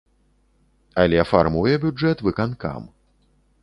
[1.03, 2.93] Але фармуе бюджэт выканкам.